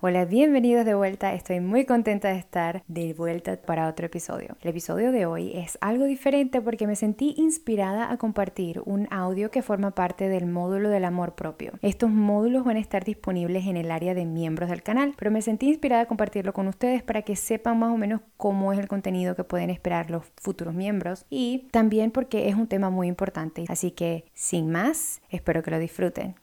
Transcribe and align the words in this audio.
Hola, 0.00 0.26
bienvenidos 0.26 0.84
de 0.84 0.94
vuelta. 0.94 1.34
Estoy 1.34 1.58
muy 1.58 1.84
contenta 1.84 2.28
de 2.28 2.38
estar 2.38 2.84
de 2.86 3.14
vuelta 3.14 3.56
para 3.60 3.88
otro 3.88 4.06
episodio. 4.06 4.56
El 4.60 4.70
episodio 4.70 5.10
de 5.10 5.26
hoy 5.26 5.50
es 5.56 5.76
algo 5.80 6.04
diferente 6.04 6.60
porque 6.60 6.86
me 6.86 6.94
sentí 6.94 7.34
inspirada 7.36 8.12
a 8.12 8.16
compartir 8.16 8.80
un 8.84 9.08
audio 9.10 9.50
que 9.50 9.60
forma 9.60 9.96
parte 9.96 10.28
del 10.28 10.46
módulo 10.46 10.88
del 10.88 11.04
amor 11.04 11.34
propio. 11.34 11.72
Estos 11.82 12.10
módulos 12.10 12.64
van 12.64 12.76
a 12.76 12.80
estar 12.80 13.02
disponibles 13.02 13.66
en 13.66 13.76
el 13.76 13.90
área 13.90 14.14
de 14.14 14.24
miembros 14.24 14.70
del 14.70 14.84
canal, 14.84 15.14
pero 15.18 15.32
me 15.32 15.42
sentí 15.42 15.66
inspirada 15.66 16.02
a 16.02 16.06
compartirlo 16.06 16.52
con 16.52 16.68
ustedes 16.68 17.02
para 17.02 17.22
que 17.22 17.34
sepan 17.34 17.80
más 17.80 17.92
o 17.92 17.96
menos 17.96 18.20
cómo 18.36 18.72
es 18.72 18.78
el 18.78 18.86
contenido 18.86 19.34
que 19.34 19.42
pueden 19.42 19.68
esperar 19.68 20.12
los 20.12 20.22
futuros 20.36 20.74
miembros 20.74 21.26
y 21.28 21.66
también 21.72 22.12
porque 22.12 22.48
es 22.48 22.54
un 22.54 22.68
tema 22.68 22.88
muy 22.88 23.08
importante. 23.08 23.64
Así 23.66 23.90
que, 23.90 24.26
sin 24.32 24.70
más, 24.70 25.20
espero 25.28 25.64
que 25.64 25.72
lo 25.72 25.80
disfruten. 25.80 26.36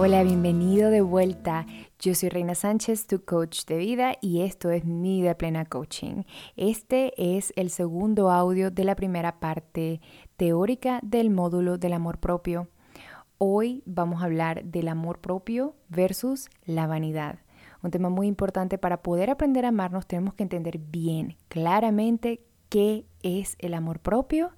Hola, 0.00 0.22
bienvenido 0.22 0.90
de 0.90 1.00
vuelta. 1.00 1.66
Yo 1.98 2.14
soy 2.14 2.28
Reina 2.28 2.54
Sánchez, 2.54 3.08
tu 3.08 3.24
coach 3.24 3.64
de 3.64 3.78
vida, 3.78 4.14
y 4.20 4.42
esto 4.42 4.70
es 4.70 4.84
Mi 4.84 5.20
Vida 5.20 5.34
Plena 5.34 5.64
Coaching. 5.64 6.22
Este 6.56 7.36
es 7.36 7.52
el 7.56 7.68
segundo 7.68 8.30
audio 8.30 8.70
de 8.70 8.84
la 8.84 8.94
primera 8.94 9.40
parte 9.40 10.00
teórica 10.36 11.00
del 11.02 11.30
módulo 11.30 11.78
del 11.78 11.94
amor 11.94 12.18
propio. 12.18 12.68
Hoy 13.38 13.82
vamos 13.86 14.22
a 14.22 14.26
hablar 14.26 14.62
del 14.62 14.86
amor 14.86 15.18
propio 15.18 15.74
versus 15.88 16.48
la 16.64 16.86
vanidad. 16.86 17.40
Un 17.82 17.90
tema 17.90 18.08
muy 18.08 18.28
importante 18.28 18.78
para 18.78 19.02
poder 19.02 19.30
aprender 19.30 19.64
a 19.64 19.70
amarnos 19.70 20.06
tenemos 20.06 20.34
que 20.34 20.44
entender 20.44 20.78
bien, 20.78 21.36
claramente, 21.48 22.44
qué 22.68 23.04
es 23.24 23.56
el 23.58 23.74
amor 23.74 23.98
propio 23.98 24.52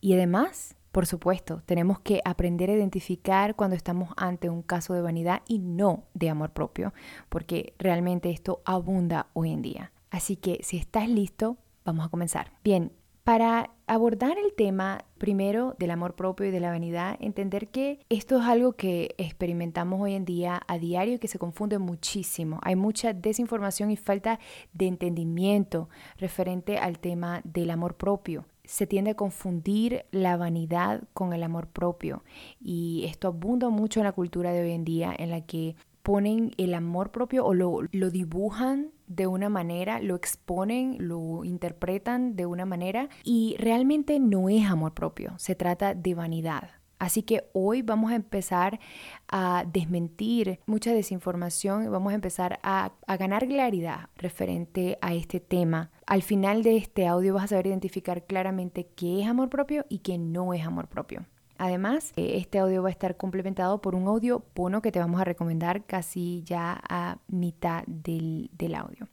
y 0.00 0.14
además 0.14 0.76
por 0.96 1.04
supuesto, 1.04 1.60
tenemos 1.66 2.00
que 2.00 2.22
aprender 2.24 2.70
a 2.70 2.72
identificar 2.72 3.54
cuando 3.54 3.76
estamos 3.76 4.14
ante 4.16 4.48
un 4.48 4.62
caso 4.62 4.94
de 4.94 5.02
vanidad 5.02 5.42
y 5.46 5.58
no 5.58 6.04
de 6.14 6.30
amor 6.30 6.54
propio, 6.54 6.94
porque 7.28 7.74
realmente 7.78 8.30
esto 8.30 8.62
abunda 8.64 9.26
hoy 9.34 9.52
en 9.52 9.60
día. 9.60 9.92
Así 10.08 10.36
que 10.36 10.60
si 10.62 10.78
estás 10.78 11.10
listo, 11.10 11.58
vamos 11.84 12.06
a 12.06 12.08
comenzar. 12.08 12.50
Bien, 12.64 12.92
para 13.24 13.74
abordar 13.86 14.38
el 14.38 14.54
tema 14.54 15.04
primero 15.18 15.76
del 15.78 15.90
amor 15.90 16.14
propio 16.14 16.46
y 16.46 16.50
de 16.50 16.60
la 16.60 16.70
vanidad, 16.70 17.18
entender 17.20 17.68
que 17.68 18.00
esto 18.08 18.40
es 18.40 18.46
algo 18.46 18.72
que 18.72 19.14
experimentamos 19.18 20.00
hoy 20.00 20.14
en 20.14 20.24
día 20.24 20.62
a 20.66 20.78
diario 20.78 21.16
y 21.16 21.18
que 21.18 21.28
se 21.28 21.38
confunde 21.38 21.78
muchísimo. 21.78 22.58
Hay 22.62 22.74
mucha 22.74 23.12
desinformación 23.12 23.90
y 23.90 23.98
falta 23.98 24.40
de 24.72 24.86
entendimiento 24.86 25.90
referente 26.16 26.78
al 26.78 27.00
tema 27.00 27.42
del 27.44 27.70
amor 27.70 27.96
propio 27.96 28.46
se 28.66 28.86
tiende 28.86 29.12
a 29.12 29.14
confundir 29.14 30.04
la 30.10 30.36
vanidad 30.36 31.04
con 31.12 31.32
el 31.32 31.42
amor 31.42 31.68
propio 31.68 32.24
y 32.60 33.04
esto 33.06 33.28
abunda 33.28 33.70
mucho 33.70 34.00
en 34.00 34.04
la 34.04 34.12
cultura 34.12 34.52
de 34.52 34.62
hoy 34.62 34.72
en 34.72 34.84
día 34.84 35.14
en 35.16 35.30
la 35.30 35.40
que 35.40 35.76
ponen 36.02 36.52
el 36.56 36.74
amor 36.74 37.10
propio 37.10 37.44
o 37.44 37.52
lo, 37.52 37.80
lo, 37.90 38.10
dibujan 38.10 38.92
de 39.08 39.26
una 39.26 39.48
manera, 39.48 40.00
lo 40.00 40.14
exponen, 40.14 40.96
lo 41.00 41.42
interpretan 41.42 42.36
de 42.36 42.46
una 42.46 42.64
manera 42.64 43.08
y 43.24 43.56
realmente 43.58 44.20
no 44.20 44.48
es 44.48 44.66
amor 44.66 44.94
propio, 44.94 45.34
se 45.38 45.56
trata 45.56 45.94
de 45.94 46.14
vanidad. 46.14 46.75
Así 46.98 47.22
que 47.22 47.44
hoy 47.52 47.82
vamos 47.82 48.10
a 48.10 48.14
empezar 48.14 48.80
a 49.28 49.64
desmentir 49.70 50.60
mucha 50.66 50.92
desinformación 50.92 51.84
y 51.84 51.88
vamos 51.88 52.12
a 52.12 52.14
empezar 52.14 52.58
a, 52.62 52.92
ganar 53.18 53.46
claridad 53.46 54.08
referente 54.16 54.98
a 55.00 55.14
este 55.14 55.40
tema. 55.40 55.90
Al 56.06 56.22
final 56.22 56.62
de 56.62 56.76
este 56.76 57.06
audio 57.06 57.34
vas 57.34 57.44
a 57.44 57.48
saber 57.48 57.66
identificar 57.66 58.24
claramente 58.24 58.88
qué 58.94 59.22
es 59.22 59.28
amor 59.28 59.50
propio 59.50 59.84
y 59.88 59.98
qué 59.98 60.18
no 60.18 60.54
es 60.54 60.64
amor 60.64 60.88
propio. 60.88 61.26
Además, 61.58 62.12
eh, 62.16 62.34
este 62.36 62.58
audio 62.58 62.82
va 62.82 62.88
a 62.88 62.92
estar 62.92 63.16
complementado 63.16 63.80
por 63.80 63.94
un 63.94 64.06
audio 64.06 64.44
bono 64.54 64.82
que 64.82 64.92
te 64.92 64.98
vamos 64.98 65.20
a 65.20 65.24
recomendar 65.24 65.84
casi 65.86 66.42
ya 66.44 66.80
a 66.88 67.18
mitad 67.28 67.84
del, 67.86 68.50
del 68.52 68.74
audio. 68.74 69.08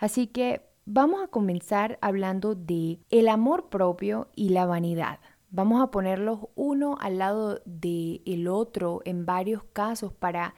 Así 0.00 0.26
que 0.26 0.62
vamos 0.86 1.22
a 1.22 1.28
comenzar 1.28 1.98
hablando 2.00 2.54
de 2.54 2.98
el 3.10 3.28
amor 3.28 3.68
propio 3.68 4.28
y 4.34 4.50
la 4.50 4.66
vanidad. 4.66 5.18
Vamos 5.54 5.80
a 5.80 5.92
ponerlos 5.92 6.40
uno 6.56 6.96
al 7.00 7.18
lado 7.18 7.60
del 7.64 8.48
otro 8.48 9.02
en 9.04 9.24
varios 9.24 9.62
casos 9.62 10.12
para 10.12 10.56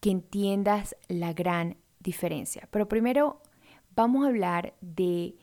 que 0.00 0.10
entiendas 0.10 0.96
la 1.08 1.34
gran 1.34 1.76
diferencia. 1.98 2.66
Pero 2.70 2.88
primero 2.88 3.42
vamos 3.94 4.24
a 4.24 4.28
hablar 4.28 4.72
de 4.80 5.36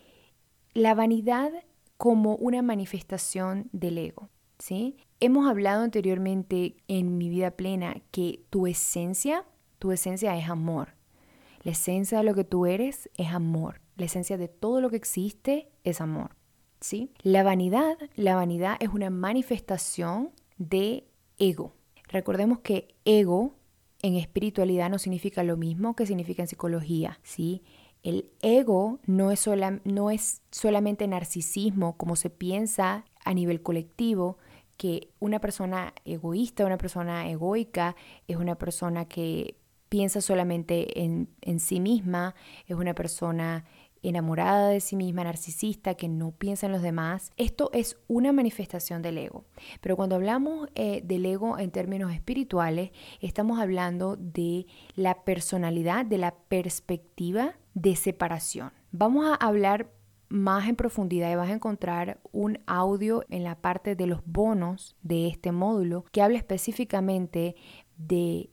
la 0.73 0.95
vanidad 0.95 1.51
como 1.97 2.37
una 2.37 2.63
manifestación 2.63 3.69
del 3.71 3.99
ego. 3.99 4.29
¿sí? 4.57 4.97
Hemos 5.19 5.47
hablado 5.47 5.83
anteriormente 5.83 6.77
en 6.87 7.19
mi 7.19 7.29
vida 7.29 7.51
plena 7.51 8.01
que 8.09 8.45
tu 8.49 8.65
esencia, 8.65 9.45
tu 9.77 9.91
esencia 9.91 10.35
es 10.39 10.49
amor. 10.49 10.95
La 11.61 11.73
esencia 11.73 12.17
de 12.17 12.23
lo 12.23 12.33
que 12.33 12.45
tú 12.45 12.65
eres 12.65 13.11
es 13.13 13.27
amor. 13.27 13.79
La 13.95 14.05
esencia 14.05 14.39
de 14.39 14.47
todo 14.47 14.81
lo 14.81 14.89
que 14.89 14.95
existe 14.95 15.69
es 15.83 16.01
amor. 16.01 16.36
¿Sí? 16.79 17.11
La 17.21 17.43
vanidad, 17.43 17.97
la 18.15 18.35
vanidad 18.35 18.77
es 18.79 18.89
una 18.89 19.09
manifestación 19.09 20.31
de 20.57 21.05
ego. 21.37 21.73
Recordemos 22.07 22.59
que 22.59 22.95
ego 23.05 23.55
en 24.01 24.15
espiritualidad 24.15 24.89
no 24.89 24.99
significa 24.99 25.43
lo 25.43 25.57
mismo 25.57 25.95
que 25.95 26.05
significa 26.05 26.43
en 26.43 26.47
psicología, 26.47 27.19
¿sí? 27.23 27.63
El 28.03 28.29
ego 28.41 28.99
no 29.05 29.31
es, 29.31 29.49
no 29.83 30.11
es 30.11 30.41
solamente 30.51 31.07
narcisismo 31.07 31.97
como 31.97 32.15
se 32.15 32.29
piensa 32.29 33.05
a 33.25 33.33
nivel 33.33 33.61
colectivo, 33.61 34.37
que 34.77 35.09
una 35.19 35.39
persona 35.39 35.93
egoísta, 36.05 36.65
una 36.65 36.77
persona 36.77 37.29
egoica, 37.29 37.95
es 38.27 38.37
una 38.37 38.55
persona 38.55 39.05
que 39.05 39.57
piensa 39.89 40.21
solamente 40.21 41.03
en, 41.03 41.29
en 41.41 41.59
sí 41.59 41.79
misma, 41.79 42.35
es 42.67 42.75
una 42.75 42.93
persona 42.93 43.65
enamorada 44.03 44.69
de 44.69 44.79
sí 44.79 44.95
misma, 44.95 45.23
narcisista, 45.23 45.95
que 45.95 46.07
no 46.07 46.31
piensa 46.31 46.65
en 46.65 46.71
los 46.71 46.81
demás. 46.81 47.31
Esto 47.37 47.69
es 47.73 47.97
una 48.07 48.31
manifestación 48.31 49.01
del 49.01 49.17
ego. 49.17 49.45
Pero 49.81 49.95
cuando 49.95 50.15
hablamos 50.15 50.69
eh, 50.75 51.01
del 51.03 51.25
ego 51.25 51.57
en 51.57 51.71
términos 51.71 52.13
espirituales, 52.13 52.91
estamos 53.21 53.59
hablando 53.59 54.15
de 54.15 54.65
la 54.95 55.23
personalidad, 55.23 56.05
de 56.05 56.17
la 56.17 56.35
perspectiva 56.35 57.55
de 57.73 57.95
separación. 57.95 58.71
Vamos 58.91 59.25
a 59.25 59.35
hablar 59.35 59.91
más 60.29 60.67
en 60.67 60.75
profundidad 60.75 61.31
y 61.31 61.35
vas 61.35 61.49
a 61.49 61.53
encontrar 61.53 62.19
un 62.31 62.59
audio 62.65 63.23
en 63.29 63.43
la 63.43 63.55
parte 63.55 63.95
de 63.95 64.07
los 64.07 64.21
bonos 64.25 64.95
de 65.01 65.27
este 65.27 65.51
módulo 65.51 66.05
que 66.11 66.21
habla 66.21 66.37
específicamente 66.37 67.55
de 67.97 68.49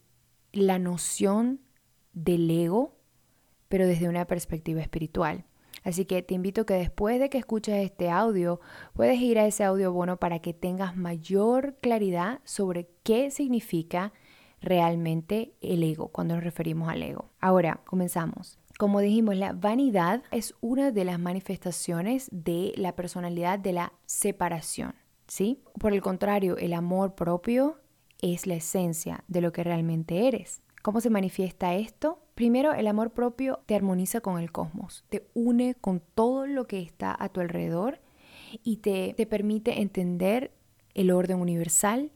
la 0.53 0.79
noción 0.79 1.61
del 2.13 2.49
ego 2.51 2.97
pero 3.75 3.89
desde 3.89 4.09
una 4.09 4.25
perspectiva 4.25 4.81
espiritual. 4.81 5.47
Así 5.83 6.05
que 6.05 6.23
te 6.23 6.35
invito 6.35 6.65
que 6.65 6.75
después 6.75 7.19
de 7.19 7.29
que 7.29 7.39
escuches 7.39 7.85
este 7.85 8.09
audio, 8.09 8.61
puedes 8.93 9.19
ir 9.19 9.37
a 9.37 9.47
ese 9.49 9.65
audio 9.65 9.93
bono 9.93 10.17
para 10.17 10.39
que 10.39 10.55
tengas 10.55 10.97
mayor 10.97 11.75
claridad 11.81 12.39
sobre 12.45 12.89
qué 13.03 13.33
significa 13.33 14.13
realmente 14.61 15.55
el 15.61 15.83
ego 15.83 16.07
cuando 16.07 16.37
nos 16.37 16.45
referimos 16.45 16.89
al 16.89 17.03
ego. 17.03 17.33
Ahora, 17.41 17.81
comenzamos. 17.85 18.61
Como 18.79 19.01
dijimos, 19.01 19.35
la 19.35 19.55
vanidad 19.55 20.23
es 20.31 20.55
una 20.61 20.93
de 20.93 21.05
las 21.05 21.19
manifestaciones 21.19 22.29
de 22.31 22.75
la 22.77 22.95
personalidad 22.95 23.59
de 23.59 23.73
la 23.73 23.93
separación, 24.07 24.95
¿sí? 25.27 25.65
Por 25.81 25.93
el 25.93 26.01
contrario, 26.01 26.57
el 26.59 26.75
amor 26.75 27.17
propio 27.17 27.81
es 28.23 28.47
la 28.47 28.55
esencia 28.55 29.25
de 29.27 29.41
lo 29.41 29.51
que 29.51 29.65
realmente 29.65 30.29
eres. 30.29 30.63
¿Cómo 30.81 31.01
se 31.01 31.11
manifiesta 31.11 31.75
esto? 31.75 32.24
Primero, 32.35 32.73
el 32.73 32.87
amor 32.87 33.11
propio 33.11 33.61
te 33.67 33.75
armoniza 33.75 34.21
con 34.21 34.41
el 34.41 34.51
cosmos, 34.51 35.05
te 35.09 35.27
une 35.35 35.75
con 35.75 36.01
todo 36.01 36.47
lo 36.47 36.67
que 36.67 36.81
está 36.81 37.17
a 37.19 37.29
tu 37.29 37.41
alrededor 37.41 38.01
y 38.63 38.79
te, 38.79 39.15
te 39.17 39.27
permite 39.27 39.81
entender 39.81 40.53
el 40.95 41.11
orden 41.11 41.41
universal, 41.41 42.11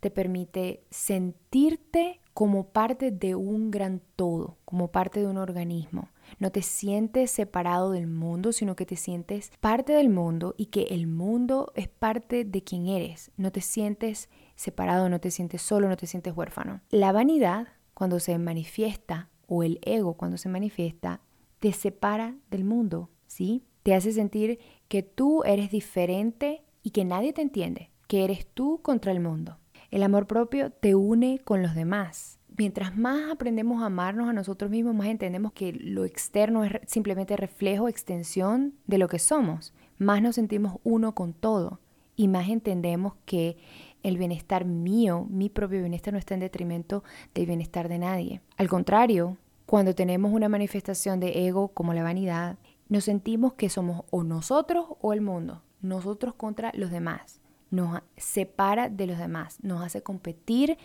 te 0.00 0.10
permite 0.10 0.82
sentirte 0.90 2.20
como 2.34 2.68
parte 2.68 3.10
de 3.10 3.34
un 3.34 3.70
gran 3.70 4.00
todo, 4.16 4.56
como 4.64 4.88
parte 4.88 5.20
de 5.20 5.26
un 5.26 5.36
organismo. 5.36 6.08
No 6.38 6.50
te 6.50 6.62
sientes 6.62 7.30
separado 7.30 7.90
del 7.90 8.06
mundo, 8.06 8.52
sino 8.52 8.76
que 8.76 8.86
te 8.86 8.96
sientes 8.96 9.52
parte 9.60 9.92
del 9.92 10.08
mundo 10.08 10.54
y 10.56 10.66
que 10.66 10.84
el 10.84 11.06
mundo 11.06 11.72
es 11.74 11.88
parte 11.88 12.44
de 12.44 12.62
quien 12.62 12.86
eres. 12.86 13.30
No 13.36 13.52
te 13.52 13.60
sientes 13.60 14.28
separado, 14.54 15.08
no 15.08 15.20
te 15.20 15.30
sientes 15.30 15.62
solo, 15.62 15.88
no 15.88 15.96
te 15.96 16.06
sientes 16.06 16.36
huérfano. 16.36 16.80
La 16.90 17.12
vanidad, 17.12 17.68
cuando 17.94 18.20
se 18.20 18.38
manifiesta 18.38 19.28
o 19.50 19.64
el 19.64 19.80
ego 19.82 20.14
cuando 20.14 20.38
se 20.38 20.48
manifiesta 20.48 21.20
te 21.58 21.72
separa 21.72 22.36
del 22.50 22.64
mundo, 22.64 23.10
¿sí? 23.26 23.64
Te 23.82 23.94
hace 23.94 24.12
sentir 24.12 24.60
que 24.88 25.02
tú 25.02 25.42
eres 25.42 25.70
diferente 25.70 26.62
y 26.82 26.90
que 26.90 27.04
nadie 27.04 27.32
te 27.32 27.42
entiende, 27.42 27.90
que 28.06 28.24
eres 28.24 28.46
tú 28.46 28.80
contra 28.80 29.10
el 29.10 29.18
mundo. 29.20 29.58
El 29.90 30.04
amor 30.04 30.28
propio 30.28 30.70
te 30.70 30.94
une 30.94 31.40
con 31.40 31.62
los 31.62 31.74
demás. 31.74 32.38
Mientras 32.56 32.96
más 32.96 33.30
aprendemos 33.30 33.82
a 33.82 33.86
amarnos 33.86 34.28
a 34.28 34.32
nosotros 34.32 34.70
mismos, 34.70 34.94
más 34.94 35.08
entendemos 35.08 35.52
que 35.52 35.72
lo 35.72 36.04
externo 36.04 36.62
es 36.62 36.72
simplemente 36.86 37.36
reflejo, 37.36 37.88
extensión 37.88 38.74
de 38.86 38.98
lo 38.98 39.08
que 39.08 39.18
somos. 39.18 39.74
Más 39.98 40.22
nos 40.22 40.36
sentimos 40.36 40.78
uno 40.84 41.14
con 41.14 41.32
todo 41.32 41.80
y 42.14 42.28
más 42.28 42.48
entendemos 42.48 43.14
que 43.24 43.56
el 44.02 44.18
bienestar 44.18 44.64
mío, 44.64 45.26
mi 45.30 45.48
propio 45.48 45.80
bienestar 45.80 46.12
no 46.12 46.18
está 46.18 46.34
en 46.34 46.40
detrimento 46.40 47.04
del 47.34 47.46
bienestar 47.46 47.88
de 47.88 47.98
nadie. 47.98 48.40
Al 48.56 48.68
contrario, 48.68 49.36
cuando 49.66 49.94
tenemos 49.94 50.32
una 50.32 50.48
manifestación 50.48 51.20
de 51.20 51.46
ego 51.46 51.68
como 51.68 51.94
la 51.94 52.02
vanidad, 52.02 52.58
nos 52.88 53.04
sentimos 53.04 53.54
que 53.54 53.68
somos 53.68 54.02
o 54.10 54.24
nosotros 54.24 54.86
o 55.00 55.12
el 55.12 55.20
mundo, 55.20 55.62
nosotros 55.80 56.34
contra 56.34 56.72
los 56.74 56.90
demás. 56.90 57.40
Nos 57.70 58.02
separa 58.16 58.88
de 58.88 59.06
los 59.06 59.18
demás, 59.18 59.58
nos 59.62 59.82
hace 59.82 60.02
competir 60.02 60.76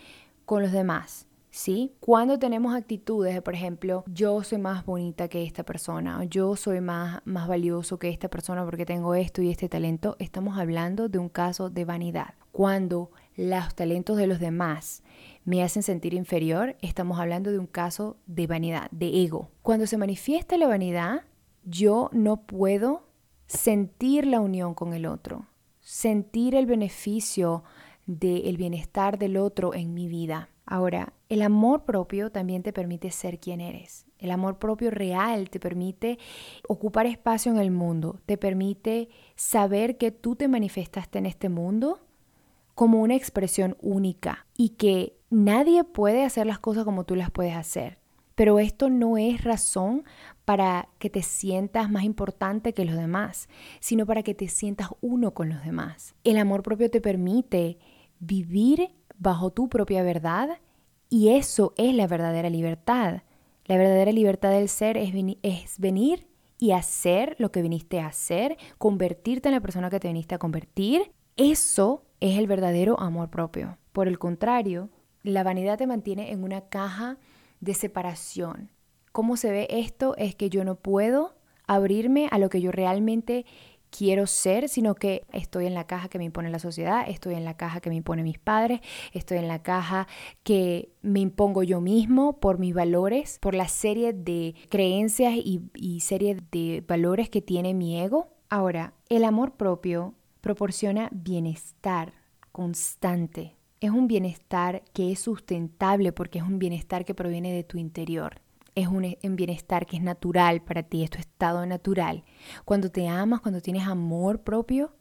con 0.45 0.61
los 0.61 0.71
demás. 0.71 1.27
¿sí? 1.55 1.93
Cuando 2.01 2.37
tenemos 2.37 2.75
actitudes 2.75 3.33
de, 3.33 3.41
por 3.41 3.55
ejemplo, 3.55 4.03
yo 4.07 4.43
soy 4.43 4.57
más 4.57 4.85
bonita 4.85 5.29
que 5.29 5.43
esta 5.43 5.63
persona, 5.63 6.19
o 6.19 6.23
yo 6.23 6.55
soy 6.57 6.81
más, 6.81 7.21
más 7.23 7.47
valioso 7.47 7.97
que 7.97 8.09
esta 8.09 8.27
persona 8.27 8.65
porque 8.65 8.85
tengo 8.85 9.15
esto 9.15 9.41
y 9.41 9.49
este 9.49 9.69
talento, 9.69 10.17
estamos 10.19 10.57
hablando 10.57 11.07
de 11.07 11.17
un 11.17 11.29
caso 11.29 11.69
de 11.69 11.85
vanidad. 11.85 12.35
Cuando 12.55 13.11
los 13.35 13.75
talentos 13.75 14.15
de 14.15 14.27
los 14.27 14.39
demás 14.39 15.03
me 15.43 15.61
hacen 15.61 15.83
sentir 15.83 16.13
inferior, 16.13 16.77
estamos 16.81 17.19
hablando 17.19 17.51
de 17.51 17.59
un 17.59 17.67
caso 17.67 18.15
de 18.27 18.47
vanidad, 18.47 18.89
de 18.91 19.23
ego. 19.23 19.49
Cuando 19.61 19.87
se 19.87 19.97
manifiesta 19.97 20.57
la 20.57 20.69
vanidad, 20.69 21.23
yo 21.65 22.09
no 22.13 22.43
puedo 22.43 23.09
sentir 23.45 24.25
la 24.25 24.39
unión 24.39 24.73
con 24.73 24.93
el 24.93 25.05
otro, 25.05 25.47
sentir 25.81 26.55
el 26.55 26.65
beneficio 26.65 27.65
del 28.05 28.55
bienestar 28.55 29.19
del 29.19 29.35
otro 29.35 29.73
en 29.73 29.93
mi 29.93 30.07
vida. 30.07 30.47
Ahora, 30.65 31.11
el 31.27 31.41
amor 31.41 31.83
propio 31.83 32.31
también 32.31 32.63
te 32.63 32.71
permite 32.71 33.11
ser 33.11 33.37
quien 33.37 33.59
eres. 33.59 34.05
El 34.17 34.31
amor 34.31 34.59
propio 34.59 34.91
real 34.91 35.49
te 35.49 35.59
permite 35.59 36.19
ocupar 36.69 37.05
espacio 37.05 37.51
en 37.51 37.57
el 37.57 37.71
mundo, 37.71 38.21
te 38.25 38.37
permite 38.37 39.09
saber 39.35 39.97
que 39.97 40.11
tú 40.11 40.37
te 40.37 40.47
manifestaste 40.47 41.19
en 41.19 41.25
este 41.25 41.49
mundo 41.49 42.04
como 42.75 43.01
una 43.01 43.15
expresión 43.15 43.77
única 43.81 44.45
y 44.55 44.69
que 44.69 45.17
nadie 45.29 45.83
puede 45.83 46.23
hacer 46.23 46.45
las 46.45 46.59
cosas 46.59 46.83
como 46.83 47.05
tú 47.05 47.15
las 47.15 47.31
puedes 47.31 47.55
hacer. 47.55 47.97
Pero 48.35 48.59
esto 48.59 48.89
no 48.89 49.17
es 49.17 49.43
razón 49.43 50.03
para 50.43 50.89
que 50.99 51.09
te 51.09 51.23
sientas 51.23 51.89
más 51.89 52.03
importante 52.03 52.73
que 52.73 52.83
los 52.83 52.97
demás, 52.97 53.47
sino 53.79 54.05
para 54.05 54.23
que 54.23 54.35
te 54.35 54.49
sientas 54.49 54.89
uno 55.01 55.33
con 55.33 55.49
los 55.49 55.63
demás. 55.63 56.15
El 56.25 56.37
amor 56.37 56.61
propio 56.61 56.91
te 56.91 56.99
permite 56.99 57.79
vivir 58.19 58.91
bajo 59.17 59.51
tu 59.51 59.69
propia 59.69 60.03
verdad 60.03 60.59
y 61.09 61.29
eso 61.29 61.73
es 61.77 61.95
la 61.95 62.07
verdadera 62.07 62.49
libertad. 62.49 63.21
La 63.65 63.77
verdadera 63.77 64.11
libertad 64.11 64.51
del 64.51 64.67
ser 64.67 64.97
es, 64.97 65.13
venir 65.79 66.27
y 66.57 66.71
hacer 66.71 67.35
lo 67.39 67.51
que 67.51 67.61
viniste 67.61 67.99
a 67.99 68.07
hacer, 68.07 68.57
convertirte 68.77 69.47
en 69.47 69.55
la 69.55 69.61
persona 69.61 69.89
que 69.89 69.99
te 69.99 70.09
viniste 70.09 70.35
a 70.35 70.39
convertir. 70.39 71.11
Eso 71.37 72.05
es 72.21 72.37
el 72.37 72.47
verdadero 72.47 72.97
amor 72.99 73.29
propio. 73.29 73.77
Por 73.91 74.07
el 74.07 74.17
contrario, 74.19 74.89
la 75.21 75.43
vanidad 75.43 75.77
te 75.77 75.85
mantiene 75.85 76.31
en 76.31 76.43
una 76.43 76.61
caja 76.61 77.17
de 77.59 77.73
separación. 77.73 78.69
¿Cómo 79.11 79.35
se 79.35 79.51
ve 79.51 79.67
esto? 79.69 80.15
Es 80.17 80.33
que 80.35 80.49
yo 80.49 80.63
no 80.63 80.75
puedo 80.75 81.35
abrirme 81.67 82.29
a 82.31 82.37
lo 82.37 82.49
que 82.49 82.61
yo 82.61 82.71
realmente 82.71 83.45
quiero 83.89 84.27
ser, 84.27 84.69
sino 84.69 84.95
que 84.95 85.25
estoy 85.33 85.65
en 85.65 85.73
la 85.73 85.87
caja 85.87 86.07
que 86.07 86.17
me 86.17 86.23
impone 86.23 86.49
la 86.49 86.59
sociedad, 86.59 87.03
estoy 87.07 87.35
en 87.35 87.43
la 87.43 87.57
caja 87.57 87.81
que 87.81 87.89
me 87.89 87.95
impone 87.95 88.23
mis 88.23 88.39
padres, 88.39 88.79
estoy 89.13 89.37
en 89.37 89.47
la 89.47 89.61
caja 89.61 90.07
que 90.43 90.89
me 91.01 91.19
impongo 91.19 91.63
yo 91.63 91.81
mismo 91.81 92.39
por 92.39 92.59
mis 92.59 92.73
valores, 92.73 93.39
por 93.39 93.55
la 93.55 93.67
serie 93.67 94.13
de 94.13 94.55
creencias 94.69 95.33
y, 95.35 95.61
y 95.73 95.99
serie 95.99 96.37
de 96.51 96.83
valores 96.87 97.29
que 97.29 97.41
tiene 97.41 97.73
mi 97.73 97.99
ego. 97.99 98.29
Ahora, 98.49 98.93
el 99.09 99.23
amor 99.23 99.53
propio 99.53 100.13
proporciona 100.45 101.09
bienestar 101.11 102.13
constante. 102.51 103.55
Es 103.81 103.89
un 103.89 104.07
bienestar 104.07 104.83
que 104.93 105.11
es 105.11 105.19
sustentable 105.19 106.11
porque 106.11 106.37
es 106.37 106.45
un 106.45 106.59
bienestar 106.59 107.03
que 107.03 107.15
proviene 107.15 107.51
de 107.51 107.63
tu 107.63 107.79
interior 107.79 108.43
es 108.75 108.87
un, 108.87 109.15
bienestar 109.35 109.85
que 109.85 109.95
es 109.95 110.03
natural 110.03 110.61
para 110.61 110.83
ti, 110.83 111.03
es 111.03 111.09
tu 111.09 111.17
estado 111.17 111.65
natural. 111.65 112.25
Cuando 112.65 112.91
te 112.91 113.07
amas, 113.07 113.39
cuando 113.39 113.61
tienes 113.61 113.87
amor 113.87 114.43
propio, 114.43 114.93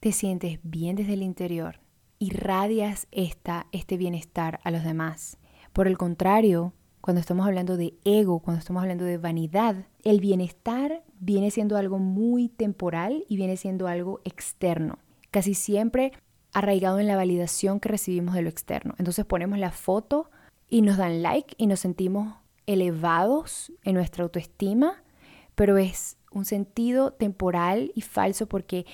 te 0.00 0.12
sientes 0.12 0.58
bien 0.62 0.96
desde 0.96 1.14
el 1.14 1.22
interior, 1.22 1.80
irradias 2.18 3.06
esta, 3.12 3.68
este 3.72 3.96
bienestar 3.96 4.58
a 4.64 4.72
los 4.72 4.82
demás. 4.82 5.38
Por 5.72 5.86
el 5.86 5.96
contrario, 5.96 6.74
cuando 7.06 7.20
estamos 7.20 7.46
hablando 7.46 7.76
de 7.76 7.94
ego, 8.04 8.40
cuando 8.40 8.58
estamos 8.58 8.82
hablando 8.82 9.04
de 9.04 9.16
vanidad, 9.16 9.76
el 10.02 10.18
bienestar 10.18 11.04
viene 11.20 11.52
siendo 11.52 11.76
algo 11.76 12.00
muy 12.00 12.48
temporal 12.48 13.24
y 13.28 13.36
viene 13.36 13.56
siendo 13.56 13.86
algo 13.86 14.20
externo. 14.24 14.98
Casi 15.30 15.54
siempre 15.54 16.10
arraigado 16.52 16.98
en 16.98 17.06
la 17.06 17.14
validación 17.14 17.78
que 17.78 17.90
recibimos 17.90 18.34
de 18.34 18.42
lo 18.42 18.48
externo. 18.48 18.96
Entonces 18.98 19.24
ponemos 19.24 19.56
la 19.60 19.70
foto 19.70 20.32
y 20.68 20.82
nos 20.82 20.96
dan 20.96 21.22
like 21.22 21.54
y 21.56 21.68
nos 21.68 21.78
sentimos 21.78 22.38
elevados 22.66 23.72
en 23.84 23.94
nuestra 23.94 24.24
autoestima, 24.24 25.04
pero 25.54 25.78
es 25.78 26.16
un 26.32 26.44
sentido 26.44 27.12
temporal 27.12 27.92
y 27.94 28.00
falso 28.00 28.48
porque 28.48 28.84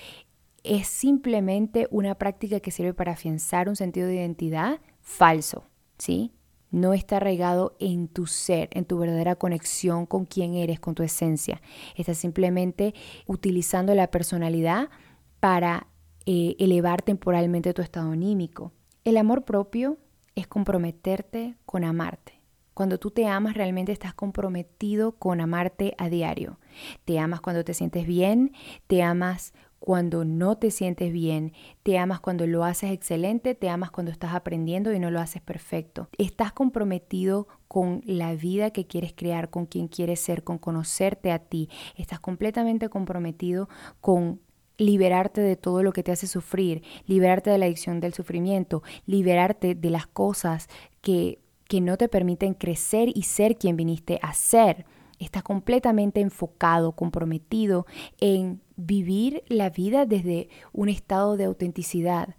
es 0.64 0.86
simplemente 0.86 1.88
una 1.90 2.16
práctica 2.16 2.60
que 2.60 2.72
sirve 2.72 2.92
para 2.92 3.12
afianzar 3.12 3.70
un 3.70 3.76
sentido 3.76 4.06
de 4.06 4.16
identidad 4.16 4.80
falso, 5.00 5.64
¿sí? 5.96 6.34
No 6.72 6.94
está 6.94 7.18
arraigado 7.18 7.76
en 7.78 8.08
tu 8.08 8.26
ser, 8.26 8.68
en 8.72 8.84
tu 8.84 8.98
verdadera 8.98 9.36
conexión 9.36 10.06
con 10.06 10.24
quién 10.24 10.54
eres, 10.54 10.80
con 10.80 10.96
tu 10.96 11.04
esencia. 11.04 11.62
Estás 11.94 12.18
simplemente 12.18 12.94
utilizando 13.26 13.94
la 13.94 14.10
personalidad 14.10 14.90
para 15.38 15.86
eh, 16.26 16.56
elevar 16.58 17.02
temporalmente 17.02 17.74
tu 17.74 17.82
estado 17.82 18.10
anímico. 18.10 18.72
El 19.04 19.16
amor 19.16 19.44
propio 19.44 19.98
es 20.34 20.46
comprometerte 20.46 21.56
con 21.66 21.84
amarte. 21.84 22.40
Cuando 22.74 22.98
tú 22.98 23.10
te 23.10 23.26
amas, 23.26 23.54
realmente 23.54 23.92
estás 23.92 24.14
comprometido 24.14 25.12
con 25.12 25.40
amarte 25.40 25.94
a 25.98 26.08
diario. 26.08 26.58
Te 27.04 27.18
amas 27.18 27.40
cuando 27.40 27.64
te 27.64 27.74
sientes 27.74 28.06
bien, 28.06 28.52
te 28.86 29.02
amas 29.02 29.52
cuando 29.84 30.24
no 30.24 30.58
te 30.58 30.70
sientes 30.70 31.12
bien, 31.12 31.54
te 31.82 31.98
amas 31.98 32.20
cuando 32.20 32.46
lo 32.46 32.62
haces 32.62 32.92
excelente, 32.92 33.56
te 33.56 33.68
amas 33.68 33.90
cuando 33.90 34.12
estás 34.12 34.32
aprendiendo 34.32 34.92
y 34.92 35.00
no 35.00 35.10
lo 35.10 35.18
haces 35.18 35.42
perfecto. 35.42 36.08
Estás 36.18 36.52
comprometido 36.52 37.48
con 37.66 38.00
la 38.06 38.36
vida 38.36 38.70
que 38.70 38.86
quieres 38.86 39.12
crear, 39.12 39.50
con 39.50 39.66
quien 39.66 39.88
quieres 39.88 40.20
ser, 40.20 40.44
con 40.44 40.58
conocerte 40.58 41.32
a 41.32 41.40
ti. 41.40 41.68
Estás 41.96 42.20
completamente 42.20 42.88
comprometido 42.90 43.68
con 44.00 44.40
liberarte 44.78 45.40
de 45.40 45.56
todo 45.56 45.82
lo 45.82 45.92
que 45.92 46.04
te 46.04 46.12
hace 46.12 46.28
sufrir, 46.28 46.84
liberarte 47.08 47.50
de 47.50 47.58
la 47.58 47.66
adicción 47.66 47.98
del 47.98 48.14
sufrimiento, 48.14 48.84
liberarte 49.04 49.74
de 49.74 49.90
las 49.90 50.06
cosas 50.06 50.68
que 51.00 51.40
que 51.72 51.80
no 51.80 51.96
te 51.96 52.06
permiten 52.06 52.52
crecer 52.52 53.08
y 53.14 53.22
ser 53.22 53.56
quien 53.56 53.78
viniste 53.78 54.18
a 54.20 54.34
ser. 54.34 54.84
Estás 55.22 55.42
completamente 55.42 56.20
enfocado, 56.20 56.92
comprometido 56.92 57.86
en 58.20 58.60
vivir 58.76 59.44
la 59.48 59.70
vida 59.70 60.04
desde 60.04 60.48
un 60.72 60.88
estado 60.88 61.36
de 61.36 61.44
autenticidad, 61.44 62.34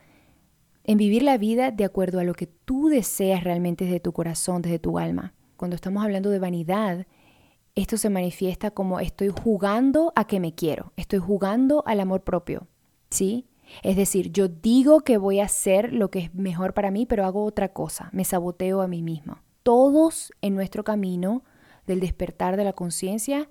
en 0.83 0.97
vivir 0.97 1.23
la 1.23 1.37
vida 1.37 1.71
de 1.71 1.85
acuerdo 1.85 2.19
a 2.19 2.23
lo 2.23 2.33
que 2.33 2.47
tú 2.47 2.89
deseas 2.89 3.43
realmente 3.43 3.85
desde 3.85 4.01
tu 4.01 4.11
corazón, 4.11 4.61
desde 4.61 4.79
tu 4.79 4.99
alma. 4.99 5.33
Cuando 5.55 5.75
estamos 5.75 6.03
hablando 6.03 6.29
de 6.29 6.39
vanidad, 6.39 7.07
esto 7.75 7.97
se 7.97 8.09
manifiesta 8.09 8.71
como 8.71 8.99
estoy 8.99 9.29
jugando 9.29 10.11
a 10.15 10.25
que 10.25 10.39
me 10.39 10.53
quiero, 10.53 10.91
estoy 10.97 11.19
jugando 11.19 11.83
al 11.87 12.01
amor 12.01 12.23
propio, 12.23 12.67
¿sí? 13.09 13.47
Es 13.81 13.95
decir, 13.95 14.31
yo 14.31 14.49
digo 14.49 15.01
que 15.01 15.17
voy 15.17 15.39
a 15.39 15.45
hacer 15.45 15.93
lo 15.93 16.11
que 16.11 16.19
es 16.19 16.35
mejor 16.35 16.73
para 16.73 16.91
mí, 16.91 17.05
pero 17.05 17.25
hago 17.25 17.45
otra 17.45 17.69
cosa, 17.69 18.09
me 18.11 18.25
saboteo 18.25 18.81
a 18.81 18.87
mí 18.87 19.01
mismo. 19.01 19.37
Todos 19.63 20.33
en 20.41 20.53
nuestro 20.53 20.83
camino 20.83 21.43
del 21.85 21.99
despertar 21.99 22.57
de 22.57 22.63
la 22.63 22.73
conciencia 22.73 23.49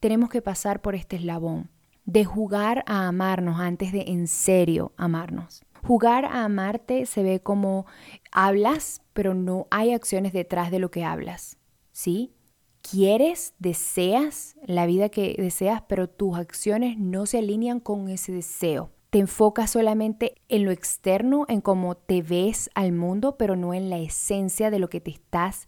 tenemos 0.00 0.30
que 0.30 0.42
pasar 0.42 0.80
por 0.80 0.94
este 0.94 1.16
eslabón 1.16 1.70
de 2.04 2.24
jugar 2.24 2.84
a 2.86 3.06
amarnos 3.06 3.60
antes 3.60 3.92
de 3.92 4.04
en 4.08 4.28
serio 4.28 4.92
amarnos. 4.96 5.62
Jugar 5.86 6.24
a 6.24 6.44
amarte 6.44 7.04
se 7.04 7.22
ve 7.22 7.40
como 7.40 7.84
hablas, 8.32 9.02
pero 9.12 9.34
no 9.34 9.66
hay 9.70 9.92
acciones 9.92 10.32
detrás 10.32 10.70
de 10.70 10.78
lo 10.78 10.90
que 10.90 11.04
hablas. 11.04 11.58
¿Sí? 11.92 12.32
Quieres, 12.80 13.54
deseas 13.58 14.56
la 14.64 14.86
vida 14.86 15.10
que 15.10 15.34
deseas, 15.36 15.82
pero 15.86 16.08
tus 16.08 16.38
acciones 16.38 16.96
no 16.98 17.26
se 17.26 17.38
alinean 17.38 17.78
con 17.80 18.08
ese 18.08 18.32
deseo 18.32 18.90
te 19.10 19.18
enfocas 19.20 19.70
solamente 19.70 20.34
en 20.48 20.64
lo 20.64 20.70
externo, 20.70 21.46
en 21.48 21.62
cómo 21.62 21.96
te 21.96 22.20
ves 22.20 22.68
al 22.74 22.92
mundo, 22.92 23.36
pero 23.38 23.56
no 23.56 23.72
en 23.72 23.88
la 23.88 23.98
esencia 23.98 24.70
de 24.70 24.78
lo 24.78 24.90
que 24.90 25.00
te 25.00 25.10
estás 25.10 25.66